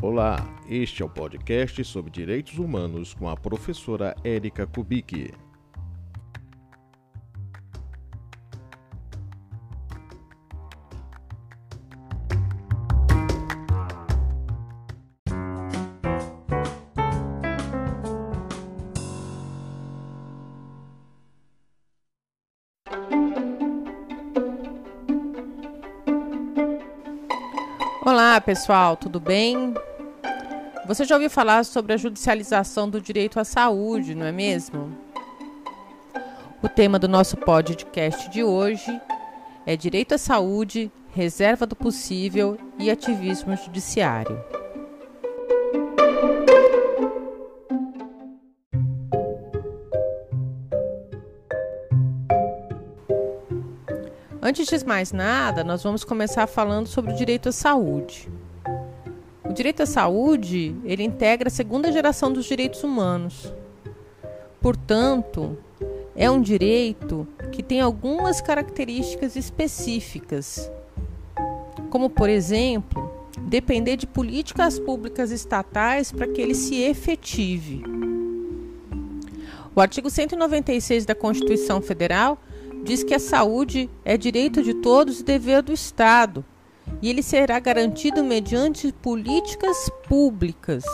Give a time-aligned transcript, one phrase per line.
[0.00, 0.36] Olá,
[0.68, 5.34] este é o podcast sobre direitos humanos com a professora Érica Kubicki.
[28.06, 29.74] Olá, pessoal, tudo bem?
[30.88, 34.96] Você já ouviu falar sobre a judicialização do direito à saúde, não é mesmo?
[36.62, 38.98] O tema do nosso podcast de hoje
[39.66, 44.42] é Direito à Saúde, Reserva do Possível e Ativismo Judiciário.
[54.40, 58.37] Antes de mais nada, nós vamos começar falando sobre o direito à saúde.
[59.48, 63.52] O direito à saúde, ele integra a segunda geração dos direitos humanos.
[64.60, 65.56] Portanto,
[66.14, 70.70] é um direito que tem algumas características específicas,
[71.88, 73.10] como, por exemplo,
[73.40, 77.82] depender de políticas públicas estatais para que ele se efetive.
[79.74, 82.36] O artigo 196 da Constituição Federal
[82.84, 86.44] diz que a saúde é direito de todos e dever do Estado,
[87.00, 90.84] e ele será garantido mediante políticas públicas.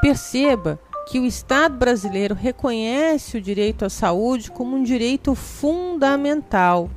[0.00, 6.90] Perceba que o Estado brasileiro reconhece o direito à saúde como um direito fundamental.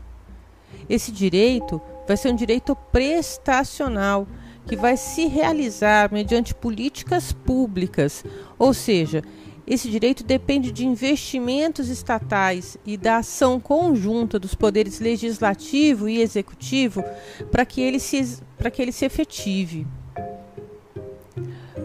[0.89, 4.27] Esse direito vai ser um direito prestacional
[4.65, 8.23] que vai se realizar mediante políticas públicas,
[8.57, 9.23] ou seja,
[9.69, 17.03] esse direito depende de investimentos estatais e da ação conjunta dos poderes legislativo e executivo
[17.51, 19.85] para que ele se, para que ele se efetive.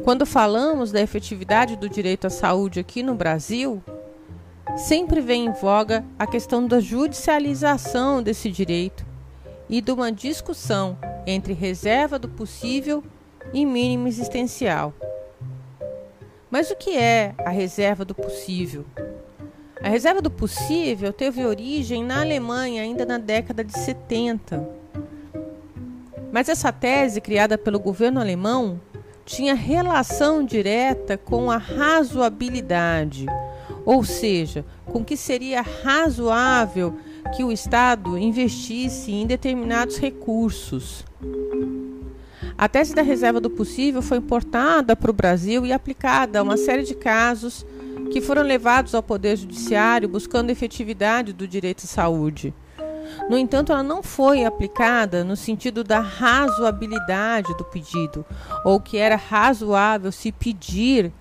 [0.03, 3.83] Quando falamos da efetividade do direito à saúde aqui no Brasil,
[4.79, 9.05] sempre vem em voga a questão da judicialização desse direito
[9.69, 13.05] e de uma discussão entre reserva do possível
[13.53, 14.95] e mínimo existencial.
[16.55, 18.85] Mas o que é a reserva do possível?
[19.83, 24.65] A reserva do possível teve origem na Alemanha ainda na década de 70.
[26.31, 28.81] Mas essa tese, criada pelo governo alemão,
[29.25, 33.27] tinha relação direta com a razoabilidade,
[33.85, 36.97] ou seja, com que seria razoável
[37.35, 41.05] que o Estado investisse em determinados recursos.
[42.65, 46.57] A tese da reserva do possível foi importada para o Brasil e aplicada a uma
[46.57, 47.63] série de casos
[48.11, 52.55] que foram levados ao Poder Judiciário buscando efetividade do direito à saúde.
[53.29, 58.25] No entanto, ela não foi aplicada no sentido da razoabilidade do pedido,
[58.65, 61.13] ou que era razoável se pedir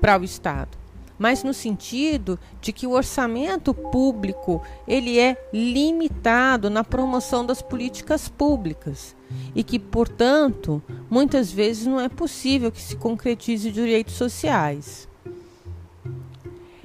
[0.00, 0.79] para o Estado
[1.20, 8.26] mas no sentido de que o orçamento público ele é limitado na promoção das políticas
[8.26, 9.14] públicas
[9.54, 15.06] e que, portanto, muitas vezes não é possível que se concretize direitos sociais.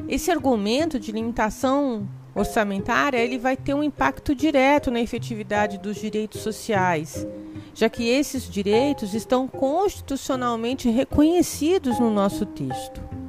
[0.06, 6.42] Esse argumento de limitação orçamentária ele vai ter um impacto direto na efetividade dos direitos
[6.42, 7.26] sociais,
[7.74, 13.25] já que esses direitos estão constitucionalmente reconhecidos no nosso texto.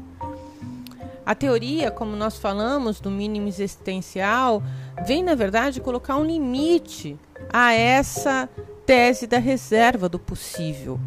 [1.26, 4.62] A teoria, como nós falamos, do mínimo existencial,
[5.04, 7.16] vem, na verdade, colocar um limite
[7.52, 8.48] a essa
[8.86, 11.00] tese da reserva do possível.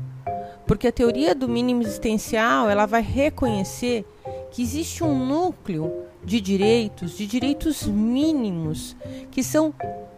[0.68, 4.06] Porque a teoria do mínimo existencial, ela vai reconhecer
[4.52, 8.97] que existe um núcleo de direitos, de direitos mínimos,
[9.31, 9.74] que são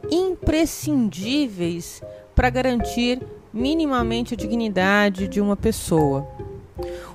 [0.10, 2.02] imprescindíveis
[2.34, 3.22] para garantir
[3.54, 6.28] minimamente a dignidade de uma pessoa.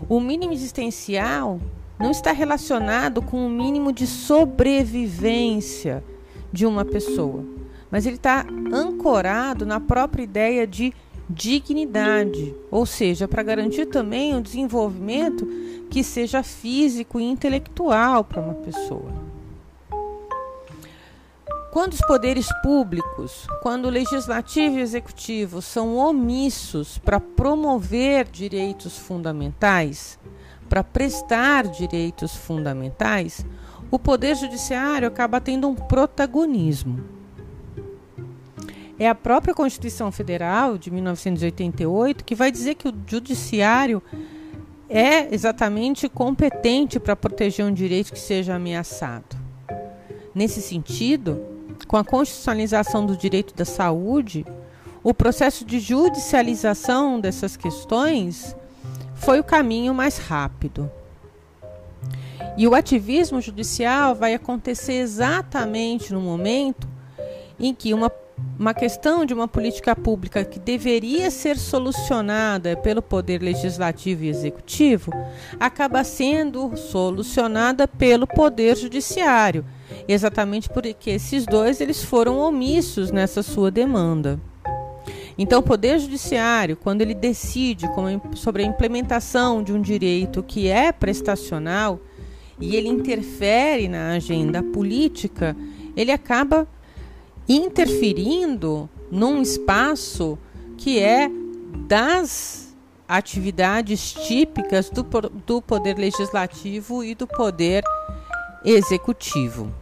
[0.08, 1.58] O mínimo existencial
[1.98, 6.04] não está relacionado com o mínimo de sobrevivência
[6.52, 7.44] de uma pessoa,
[7.90, 10.92] mas ele está ancorado na própria ideia de
[11.28, 15.46] dignidade, ou seja, para garantir também um desenvolvimento
[15.90, 19.12] que seja físico e intelectual para uma pessoa.
[21.72, 28.96] Quando os poderes públicos, quando o legislativo e o executivo são omissos para promover direitos
[28.96, 30.18] fundamentais,
[30.68, 33.44] para prestar direitos fundamentais,
[33.90, 37.04] o Poder Judiciário acaba tendo um protagonismo.
[38.98, 44.02] É a própria Constituição Federal de 1988 que vai dizer que o Judiciário
[44.88, 49.36] é exatamente competente para proteger um direito que seja ameaçado.
[50.34, 51.42] Nesse sentido,
[51.86, 54.44] com a constitucionalização do direito da saúde,
[55.02, 58.56] o processo de judicialização dessas questões
[59.16, 60.90] foi o caminho mais rápido.
[62.56, 66.88] E o ativismo judicial vai acontecer exatamente no momento
[67.60, 68.10] em que uma,
[68.58, 75.12] uma questão de uma política pública que deveria ser solucionada pelo poder legislativo e executivo
[75.60, 79.64] acaba sendo solucionada pelo poder judiciário,
[80.08, 84.40] exatamente porque esses dois eles foram omissos nessa sua demanda.
[85.38, 87.86] Então, o Poder Judiciário, quando ele decide
[88.34, 92.00] sobre a implementação de um direito que é prestacional,
[92.58, 95.54] e ele interfere na agenda política,
[95.94, 96.66] ele acaba
[97.48, 100.38] interferindo num espaço
[100.76, 101.30] que é
[101.86, 102.74] das
[103.06, 105.02] atividades típicas do,
[105.46, 107.84] do poder legislativo e do poder
[108.64, 109.72] executivo.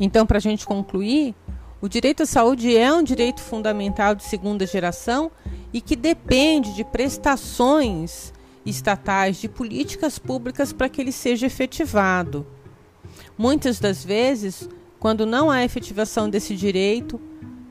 [0.00, 1.34] Então, para a gente concluir,
[1.80, 5.30] o direito à saúde é um direito fundamental de segunda geração
[5.72, 8.32] e que depende de prestações
[8.66, 12.46] estatais, de políticas públicas para que ele seja efetivado.
[13.36, 14.68] Muitas das vezes,
[14.98, 17.18] quando não há efetivação desse direito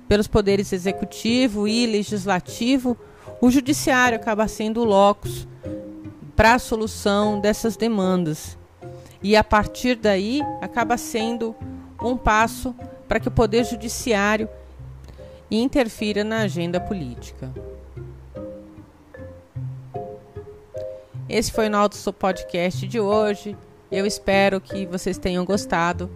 [0.08, 2.98] pelos poderes executivo e legislativo,
[3.40, 5.48] o judiciário acaba sendo o locus
[6.36, 8.58] para a solução dessas demandas.
[9.22, 11.56] E a partir daí acaba sendo
[12.02, 12.74] um passo
[13.10, 14.48] para que o poder judiciário
[15.50, 17.52] interfira na agenda política.
[21.28, 23.58] Esse foi o nosso podcast de hoje.
[23.92, 26.10] Eu espero que vocês tenham gostado.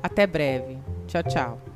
[0.00, 0.78] Até breve.
[1.08, 1.75] Tchau, tchau.